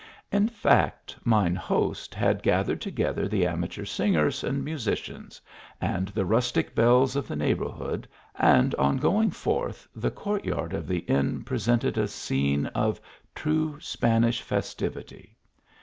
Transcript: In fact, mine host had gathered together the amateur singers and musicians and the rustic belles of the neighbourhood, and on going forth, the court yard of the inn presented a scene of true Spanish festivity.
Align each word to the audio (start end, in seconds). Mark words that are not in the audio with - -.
In 0.31 0.47
fact, 0.47 1.15
mine 1.23 1.55
host 1.55 2.15
had 2.15 2.41
gathered 2.41 2.81
together 2.81 3.27
the 3.27 3.45
amateur 3.45 3.85
singers 3.85 4.43
and 4.43 4.65
musicians 4.65 5.39
and 5.79 6.07
the 6.07 6.25
rustic 6.25 6.73
belles 6.73 7.15
of 7.15 7.27
the 7.27 7.35
neighbourhood, 7.35 8.07
and 8.33 8.73
on 8.79 8.97
going 8.97 9.29
forth, 9.29 9.87
the 9.95 10.09
court 10.09 10.43
yard 10.43 10.73
of 10.73 10.87
the 10.87 11.01
inn 11.05 11.43
presented 11.43 11.99
a 11.99 12.07
scene 12.07 12.65
of 12.73 12.99
true 13.35 13.79
Spanish 13.79 14.41
festivity. 14.41 15.37